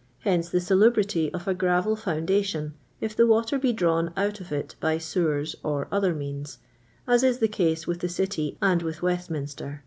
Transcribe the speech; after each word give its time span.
"Hence 0.18 0.50
the 0.50 0.60
salubrity 0.60 1.32
of 1.32 1.48
a 1.48 1.54
gravel 1.54 1.96
foundation, 1.96 2.74
if 3.00 3.16
the 3.16 3.26
water 3.26 3.58
be 3.58 3.72
drawn 3.72 4.12
out 4.18 4.38
of 4.38 4.52
it 4.52 4.74
by 4.80 4.98
sewers 4.98 5.56
or 5.64 5.88
other 5.90 6.14
means, 6.14 6.58
as 7.08 7.22
is 7.22 7.38
the 7.38 7.48
case 7.48 7.86
with 7.86 8.00
the 8.00 8.08
City 8.10 8.58
and 8.60 8.82
with 8.82 9.00
"Westminster. 9.00 9.82